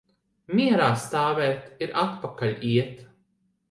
[0.59, 3.09] Mierā stāvēt ir atpakaļ iet.